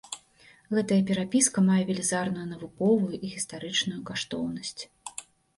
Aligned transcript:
Гэтая 0.77 0.97
перапіска 1.09 1.63
мае 1.67 1.83
велізарную 1.89 2.45
навуковую 2.53 3.15
і 3.21 3.21
гістарычную 3.35 4.01
каштоўнасць. 4.09 4.79